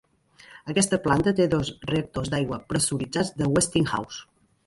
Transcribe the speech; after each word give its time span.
Aquesta 0.71 0.97
planta 1.03 1.33
té 1.39 1.45
dos 1.51 1.69
reactors 1.91 2.33
d'aigua 2.35 2.59
pressuritzats 2.73 3.31
de 3.43 3.51
Westinghouse. 3.59 4.27